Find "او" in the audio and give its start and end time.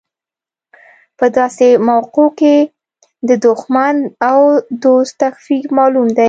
4.29-4.39